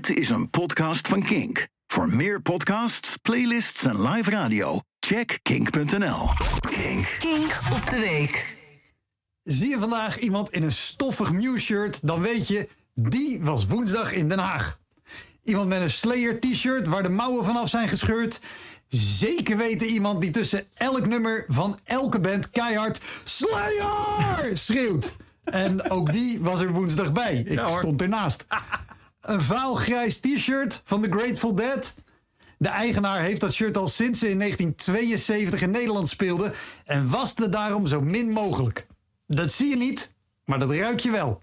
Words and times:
Dit 0.00 0.16
is 0.16 0.30
een 0.30 0.50
podcast 0.50 1.08
van 1.08 1.22
Kink. 1.22 1.68
Voor 1.86 2.08
meer 2.08 2.42
podcasts, 2.42 3.16
playlists 3.16 3.84
en 3.84 4.08
live 4.08 4.30
radio, 4.30 4.80
check 5.00 5.38
kink.nl. 5.42 6.28
Kink. 6.60 7.16
Kink 7.18 7.58
op 7.72 7.86
de 7.90 7.98
week. 8.00 8.56
Zie 9.44 9.68
je 9.68 9.78
vandaag 9.78 10.18
iemand 10.18 10.50
in 10.50 10.62
een 10.62 10.72
stoffig 10.72 11.32
Mew-shirt, 11.32 12.06
dan 12.06 12.20
weet 12.20 12.48
je, 12.48 12.68
die 12.94 13.42
was 13.42 13.66
woensdag 13.66 14.12
in 14.12 14.28
Den 14.28 14.38
Haag. 14.38 14.78
Iemand 15.42 15.68
met 15.68 15.80
een 15.80 15.90
Slayer-t-shirt 15.90 16.86
waar 16.86 17.02
de 17.02 17.08
mouwen 17.08 17.44
vanaf 17.44 17.68
zijn 17.68 17.88
gescheurd. 17.88 18.40
Zeker 18.88 19.56
weten 19.56 19.86
iemand 19.86 20.20
die 20.20 20.30
tussen 20.30 20.66
elk 20.74 21.06
nummer 21.06 21.44
van 21.48 21.78
elke 21.84 22.20
band 22.20 22.50
keihard 22.50 23.00
Slayer 23.24 24.50
schreeuwt. 24.52 25.16
En 25.44 25.90
ook 25.90 26.12
die 26.12 26.40
was 26.40 26.60
er 26.60 26.72
woensdag 26.72 27.12
bij. 27.12 27.36
Ik 27.36 27.60
stond 27.68 28.02
ernaast. 28.02 28.46
Een 29.20 29.40
vaal 29.40 29.74
grijs 29.74 30.20
t-shirt 30.20 30.80
van 30.84 31.02
The 31.02 31.10
Grateful 31.10 31.54
Dead. 31.54 31.94
De 32.58 32.68
eigenaar 32.68 33.20
heeft 33.20 33.40
dat 33.40 33.52
shirt 33.52 33.76
al 33.76 33.88
sinds 33.88 34.18
ze 34.18 34.30
in 34.30 34.38
1972 34.38 35.62
in 35.62 35.70
Nederland 35.70 36.08
speelde 36.08 36.52
en 36.84 37.08
waste 37.08 37.48
daarom 37.48 37.86
zo 37.86 38.00
min 38.00 38.30
mogelijk. 38.30 38.86
Dat 39.26 39.52
zie 39.52 39.68
je 39.68 39.76
niet, 39.76 40.14
maar 40.44 40.58
dat 40.58 40.70
ruik 40.70 41.00
je 41.00 41.10
wel. 41.10 41.42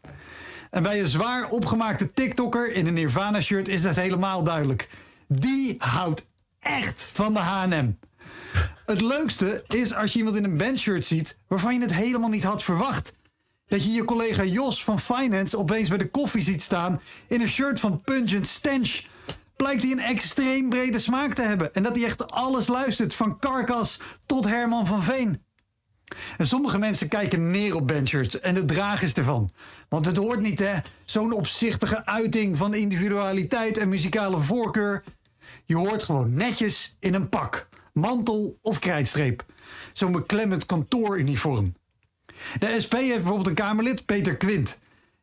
En 0.71 0.83
bij 0.83 0.99
een 0.99 1.07
zwaar 1.07 1.49
opgemaakte 1.49 2.13
TikToker 2.13 2.71
in 2.71 2.87
een 2.87 2.93
Nirvana-shirt 2.93 3.67
is 3.67 3.81
dat 3.81 3.95
helemaal 3.95 4.43
duidelijk. 4.43 4.89
Die 5.27 5.75
houdt 5.77 6.27
echt 6.59 7.11
van 7.13 7.33
de 7.33 7.39
H&M. 7.39 7.91
Het 8.85 9.01
leukste 9.01 9.63
is 9.67 9.93
als 9.93 10.13
je 10.13 10.17
iemand 10.17 10.37
in 10.37 10.43
een 10.43 10.57
bandshirt 10.57 11.05
ziet 11.05 11.37
waarvan 11.47 11.73
je 11.73 11.81
het 11.81 11.93
helemaal 11.93 12.29
niet 12.29 12.43
had 12.43 12.63
verwacht. 12.63 13.13
Dat 13.67 13.83
je 13.83 13.91
je 13.91 14.05
collega 14.05 14.43
Jos 14.43 14.83
van 14.83 14.99
Finance 14.99 15.57
opeens 15.57 15.89
bij 15.89 15.97
de 15.97 16.09
koffie 16.09 16.41
ziet 16.41 16.61
staan 16.61 17.01
in 17.27 17.41
een 17.41 17.49
shirt 17.49 17.79
van 17.79 18.01
Pungent 18.01 18.47
Stench. 18.47 19.01
Blijkt 19.55 19.83
hij 19.83 19.91
een 19.91 19.99
extreem 19.99 20.69
brede 20.69 20.99
smaak 20.99 21.33
te 21.33 21.41
hebben 21.41 21.73
en 21.73 21.83
dat 21.83 21.95
hij 21.95 22.05
echt 22.05 22.31
alles 22.31 22.67
luistert, 22.67 23.13
van 23.13 23.39
Carcass 23.39 23.99
tot 24.25 24.45
Herman 24.45 24.87
van 24.87 25.03
Veen. 25.03 25.41
En 26.37 26.47
sommige 26.47 26.77
mensen 26.77 27.07
kijken 27.07 27.51
neer 27.51 27.75
op 27.75 27.87
bandshirts 27.87 28.39
en 28.39 28.53
de 28.53 28.65
dragers 28.65 29.13
ervan. 29.13 29.51
Want 29.89 30.05
het 30.05 30.17
hoort 30.17 30.41
niet, 30.41 30.59
hè? 30.59 30.75
Zo'n 31.05 31.31
opzichtige 31.31 32.05
uiting 32.05 32.57
van 32.57 32.73
individualiteit 32.73 33.77
en 33.77 33.89
muzikale 33.89 34.41
voorkeur. 34.41 35.03
Je 35.65 35.75
hoort 35.75 36.03
gewoon 36.03 36.33
netjes 36.33 36.97
in 36.99 37.13
een 37.13 37.29
pak, 37.29 37.69
mantel 37.93 38.57
of 38.61 38.79
krijtstreep. 38.79 39.45
Zo'n 39.93 40.11
beklemmend 40.11 40.65
kantooruniform. 40.65 41.73
De 42.59 42.79
SP 42.83 42.93
heeft 42.93 43.15
bijvoorbeeld 43.15 43.47
een 43.47 43.53
Kamerlid, 43.53 44.05
Peter 44.05 44.37
Quint. 44.37 44.77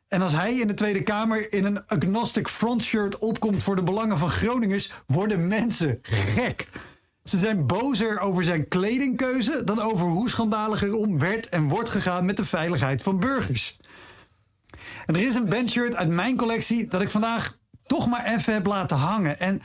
En 0.08 0.22
als 0.22 0.32
hij 0.32 0.54
in 0.54 0.68
de 0.68 0.74
Tweede 0.74 1.02
Kamer 1.02 1.52
in 1.52 1.64
een 1.64 1.86
agnostic 1.86 2.48
frontshirt 2.48 3.18
opkomt 3.18 3.62
voor 3.62 3.76
de 3.76 3.82
belangen 3.82 4.18
van 4.18 4.30
Groningers, 4.30 4.92
worden 5.06 5.46
mensen 5.46 5.98
gek. 6.02 6.68
Ze 7.24 7.38
zijn 7.38 7.66
bozer 7.66 8.18
over 8.18 8.44
zijn 8.44 8.68
kledingkeuze 8.68 9.64
dan 9.64 9.80
over 9.80 10.06
hoe 10.06 10.28
schandalig 10.28 10.82
er 10.82 10.94
om 10.94 11.18
werd 11.18 11.48
en 11.48 11.68
wordt 11.68 11.88
gegaan 11.88 12.24
met 12.24 12.36
de 12.36 12.44
veiligheid 12.44 13.02
van 13.02 13.20
burgers. 13.20 13.76
En 15.06 15.14
er 15.14 15.26
is 15.26 15.34
een 15.34 15.48
bandshirt 15.48 15.94
uit 15.94 16.08
mijn 16.08 16.36
collectie 16.36 16.88
dat 16.88 17.00
ik 17.00 17.10
vandaag 17.10 17.58
toch 17.86 18.08
maar 18.08 18.24
even 18.24 18.52
heb 18.52 18.66
laten 18.66 18.96
hangen. 18.96 19.40
En 19.40 19.62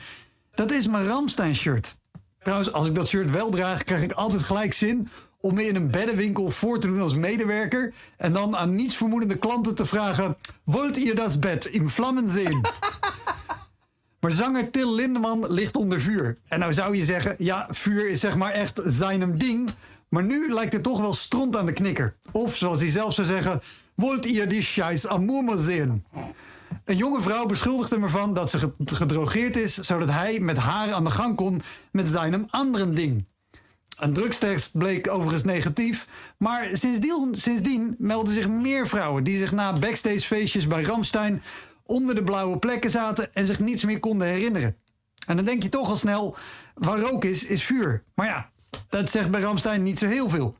dat 0.54 0.70
is 0.70 0.86
mijn 0.86 1.06
Ramstein 1.06 1.54
shirt. 1.54 1.96
Trouwens, 2.38 2.72
als 2.72 2.88
ik 2.88 2.94
dat 2.94 3.08
shirt 3.08 3.30
wel 3.30 3.50
draag, 3.50 3.84
krijg 3.84 4.02
ik 4.02 4.12
altijd 4.12 4.42
gelijk 4.42 4.72
zin 4.72 5.08
om 5.40 5.58
in 5.58 5.76
een 5.76 5.90
beddenwinkel 5.90 6.50
voor 6.50 6.78
te 6.78 6.86
doen 6.86 7.00
als 7.00 7.14
medewerker 7.14 7.94
en 8.16 8.32
dan 8.32 8.56
aan 8.56 8.74
niets 8.74 8.96
vermoedende 8.96 9.36
klanten 9.36 9.74
te 9.74 9.86
vragen: 9.86 10.36
Wilt 10.64 10.96
ihr 10.96 11.14
das 11.14 11.38
bed 11.38 11.64
in 11.64 11.88
vlammen 11.88 12.28
zien? 12.28 12.60
Maar 14.20 14.32
zanger 14.32 14.70
Till 14.70 14.94
Lindeman 14.94 15.52
ligt 15.52 15.76
onder 15.76 16.00
vuur. 16.00 16.38
En 16.48 16.58
nou 16.58 16.74
zou 16.74 16.96
je 16.96 17.04
zeggen, 17.04 17.34
ja, 17.38 17.66
vuur 17.70 18.08
is 18.08 18.20
zeg 18.20 18.36
maar 18.36 18.52
echt 18.52 18.80
zijn 18.84 19.38
ding. 19.38 19.70
Maar 20.08 20.24
nu 20.24 20.52
lijkt 20.52 20.72
het 20.72 20.82
toch 20.82 21.00
wel 21.00 21.14
stront 21.14 21.56
aan 21.56 21.66
de 21.66 21.72
knikker. 21.72 22.14
Of 22.32 22.56
zoals 22.56 22.80
hij 22.80 22.90
zelf 22.90 23.14
zou 23.14 23.26
zeggen, 23.26 23.60
wilt 23.94 24.24
ihr 24.24 24.48
die 24.48 24.62
scheiß 24.62 25.06
amour 25.06 25.58
zien? 25.58 26.04
Een 26.84 26.96
jonge 26.96 27.22
vrouw 27.22 27.46
beschuldigt 27.46 27.90
hem 27.90 28.02
ervan 28.02 28.34
dat 28.34 28.50
ze 28.50 28.72
gedrogeerd 28.84 29.56
is... 29.56 29.74
zodat 29.74 30.10
hij 30.10 30.40
met 30.40 30.58
haar 30.58 30.92
aan 30.92 31.04
de 31.04 31.10
gang 31.10 31.36
kon 31.36 31.60
met 31.92 32.08
zijn 32.08 32.50
anderen 32.50 32.94
ding. 32.94 33.24
Een 34.00 34.12
drugstest 34.12 34.78
bleek 34.78 35.10
overigens 35.10 35.44
negatief. 35.44 36.06
Maar 36.36 36.70
sindsdien, 36.72 37.34
sindsdien 37.34 37.94
melden 37.98 38.34
zich 38.34 38.48
meer 38.48 38.88
vrouwen... 38.88 39.24
die 39.24 39.38
zich 39.38 39.52
na 39.52 39.72
backstagefeestjes 39.72 40.66
bij 40.66 40.82
Ramstein 40.82 41.42
onder 41.84 42.14
de 42.14 42.24
blauwe 42.24 42.58
plekken 42.58 42.90
zaten 42.90 43.34
en 43.34 43.46
zich 43.46 43.60
niets 43.60 43.84
meer 43.84 43.98
konden 43.98 44.28
herinneren. 44.28 44.76
En 45.26 45.36
dan 45.36 45.44
denk 45.44 45.62
je 45.62 45.68
toch 45.68 45.88
al 45.88 45.96
snel, 45.96 46.36
waar 46.74 47.00
rook 47.00 47.24
is, 47.24 47.44
is 47.44 47.64
vuur. 47.64 48.02
Maar 48.14 48.26
ja, 48.26 48.50
dat 48.88 49.10
zegt 49.10 49.30
bij 49.30 49.40
Ramstein 49.40 49.82
niet 49.82 49.98
zo 49.98 50.06
heel 50.06 50.28
veel. 50.28 50.56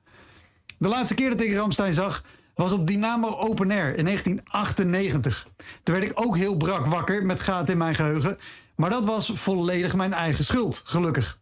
De 0.78 0.88
laatste 0.88 1.14
keer 1.14 1.30
dat 1.30 1.40
ik 1.40 1.54
Ramstein 1.54 1.94
zag, 1.94 2.24
was 2.54 2.72
op 2.72 2.86
Dynamo 2.86 3.36
Open 3.36 3.70
Air 3.70 3.96
in 3.96 4.04
1998. 4.04 5.48
Toen 5.82 5.94
werd 5.94 6.10
ik 6.10 6.20
ook 6.20 6.36
heel 6.36 6.56
brak 6.56 6.86
wakker 6.86 7.26
met 7.26 7.40
gaten 7.40 7.72
in 7.72 7.78
mijn 7.78 7.94
geheugen. 7.94 8.38
Maar 8.76 8.90
dat 8.90 9.04
was 9.04 9.32
volledig 9.34 9.96
mijn 9.96 10.12
eigen 10.12 10.44
schuld, 10.44 10.82
gelukkig. 10.84 11.39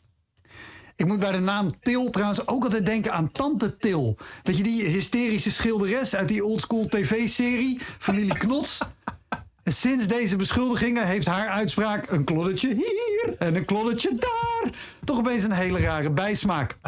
Ik 0.98 1.06
moet 1.06 1.18
bij 1.18 1.32
de 1.32 1.38
naam 1.38 1.80
Til 1.80 2.10
trouwens 2.10 2.46
ook 2.46 2.64
altijd 2.64 2.86
denken 2.86 3.12
aan 3.12 3.32
Tante 3.32 3.76
Til. 3.76 4.16
Weet 4.42 4.56
je, 4.56 4.62
die 4.62 4.84
hysterische 4.84 5.50
schilderes 5.50 6.14
uit 6.14 6.28
die 6.28 6.44
oldschool 6.44 6.88
tv-serie, 6.88 7.78
Familie 7.98 8.38
Knots. 8.38 8.78
En 9.62 9.72
sinds 9.72 10.06
deze 10.06 10.36
beschuldigingen 10.36 11.06
heeft 11.06 11.26
haar 11.26 11.48
uitspraak 11.48 12.10
een 12.10 12.24
kloddetje 12.24 12.74
hier 12.74 13.34
en 13.38 13.56
een 13.56 13.64
kloddetje 13.64 14.14
daar 14.14 14.72
toch 15.04 15.18
opeens 15.18 15.44
een 15.44 15.52
hele 15.52 15.80
rare 15.80 16.10
bijsmaak. 16.10 16.78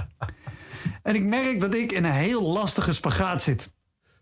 En 1.02 1.14
ik 1.14 1.24
merk 1.24 1.60
dat 1.60 1.74
ik 1.74 1.92
in 1.92 2.04
een 2.04 2.10
heel 2.10 2.42
lastige 2.42 2.92
spagaat 2.92 3.42
zit. 3.42 3.70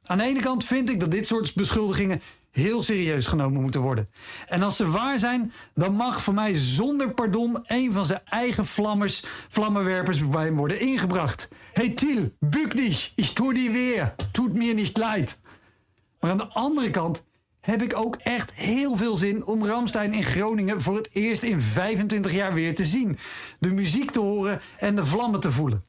Aan 0.04 0.18
de 0.18 0.24
ene 0.24 0.40
kant 0.40 0.64
vind 0.64 0.90
ik 0.90 1.00
dat 1.00 1.10
dit 1.10 1.26
soort 1.26 1.54
beschuldigingen 1.54 2.20
heel 2.58 2.82
serieus 2.82 3.26
genomen 3.26 3.62
moeten 3.62 3.80
worden. 3.80 4.08
En 4.46 4.62
als 4.62 4.76
ze 4.76 4.90
waar 4.90 5.18
zijn, 5.18 5.52
dan 5.74 5.94
mag 5.94 6.22
voor 6.22 6.34
mij 6.34 6.54
zonder 6.54 7.14
pardon 7.14 7.58
een 7.62 7.92
van 7.92 8.04
zijn 8.04 8.20
eigen 8.24 8.66
vlammers, 8.66 9.24
vlammenwerpers 9.48 10.28
bij 10.28 10.44
hem 10.44 10.56
worden 10.56 10.80
ingebracht. 10.80 11.48
Hey 11.72 11.88
Til, 11.88 12.32
buk 12.40 12.76
dich, 12.76 13.12
ich 13.14 13.32
tu 13.32 13.54
die 13.54 13.70
weer, 13.70 14.14
tut 14.32 14.54
mir 14.54 14.74
nicht 14.74 14.96
leid. 14.96 15.38
Maar 16.20 16.30
aan 16.30 16.38
de 16.38 16.48
andere 16.48 16.90
kant 16.90 17.24
heb 17.60 17.82
ik 17.82 17.96
ook 17.96 18.16
echt 18.16 18.52
heel 18.52 18.96
veel 18.96 19.16
zin 19.16 19.46
om 19.46 19.66
Ramstein 19.66 20.12
in 20.12 20.24
Groningen 20.24 20.82
voor 20.82 20.96
het 20.96 21.08
eerst 21.12 21.42
in 21.42 21.60
25 21.60 22.32
jaar 22.32 22.54
weer 22.54 22.74
te 22.74 22.84
zien. 22.84 23.18
De 23.58 23.72
muziek 23.72 24.10
te 24.10 24.20
horen 24.20 24.60
en 24.78 24.96
de 24.96 25.06
vlammen 25.06 25.40
te 25.40 25.52
voelen. 25.52 25.84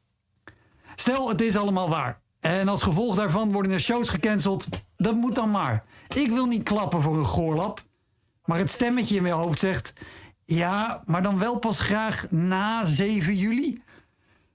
Stel, 0.95 1.29
het 1.29 1.41
is 1.41 1.57
allemaal 1.57 1.89
waar. 1.89 2.21
En 2.39 2.67
als 2.67 2.81
gevolg 2.81 3.15
daarvan 3.15 3.51
worden 3.51 3.71
er 3.71 3.79
shows 3.79 4.09
gecanceld. 4.09 4.67
Dat 5.01 5.15
moet 5.15 5.35
dan 5.35 5.51
maar. 5.51 5.83
Ik 6.07 6.31
wil 6.31 6.45
niet 6.45 6.63
klappen 6.63 7.01
voor 7.01 7.17
een 7.17 7.25
goorlap. 7.25 7.83
Maar 8.45 8.57
het 8.57 8.69
stemmetje 8.69 9.15
in 9.15 9.21
mijn 9.21 9.33
hoofd 9.33 9.59
zegt... 9.59 9.93
Ja, 10.45 11.03
maar 11.05 11.23
dan 11.23 11.39
wel 11.39 11.59
pas 11.59 11.79
graag 11.79 12.31
na 12.31 12.85
7 12.85 13.35
juli. 13.35 13.81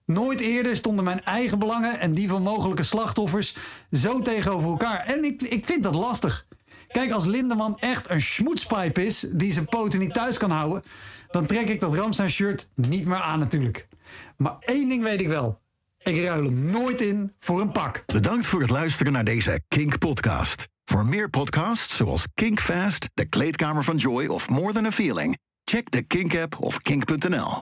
Nooit 0.05 0.41
eerder 0.41 0.77
stonden 0.77 1.05
mijn 1.05 1.25
eigen 1.25 1.59
belangen 1.59 2.01
en 2.01 2.13
die 2.13 2.29
van 2.29 2.43
mogelijke 2.43 2.83
slachtoffers 2.83 3.57
zo 3.93 4.21
tegenover 4.21 4.69
elkaar. 4.69 4.99
En 4.99 5.25
ik, 5.25 5.43
ik 5.43 5.65
vind 5.65 5.83
dat 5.83 5.95
lastig. 5.95 6.47
Kijk, 6.89 7.13
als 7.13 7.25
Lindeman 7.25 7.79
echt 7.79 8.11
een 8.11 8.21
schmoetspijp 8.21 8.99
is 8.99 9.27
die 9.31 9.53
zijn 9.53 9.67
poten 9.67 9.99
niet 9.99 10.15
thuis 10.15 10.37
kan 10.37 10.51
houden, 10.51 10.83
dan 11.31 11.47
trek 11.47 11.69
ik 11.69 11.81
dat 11.81 11.95
Ramstein 11.95 12.31
shirt 12.31 12.71
niet 12.75 13.07
meer 13.07 13.21
aan 13.21 13.39
natuurlijk. 13.39 13.89
Maar 14.37 14.57
één 14.61 14.89
ding 14.89 15.03
weet 15.03 15.21
ik 15.21 15.29
wel. 15.29 15.63
Ik 16.05 16.17
ruil 16.17 16.45
hem 16.45 16.71
nooit 16.71 17.01
in 17.01 17.33
voor 17.39 17.61
een 17.61 17.73
pak. 17.73 18.03
Bedankt 18.07 18.47
voor 18.47 18.61
het 18.61 18.71
luisteren 18.71 19.13
naar 19.13 19.25
deze 19.25 19.61
Kink 19.69 19.99
podcast. 19.99 20.69
Voor 20.85 21.07
meer 21.07 21.31
podcasts 21.31 21.97
zoals 21.97 22.25
Kink 22.35 22.61
Fast, 22.61 23.09
De 23.15 23.29
Kleedkamer 23.29 23.85
van 23.85 23.97
Joy 23.97 24.27
of 24.27 24.49
More 24.49 24.73
Than 24.73 24.87
a 24.87 24.93
Feeling, 24.93 25.39
check 25.65 25.91
de 25.91 26.03
Kink 26.03 26.37
app 26.37 26.61
of 26.61 26.81
kink.nl. 26.81 27.53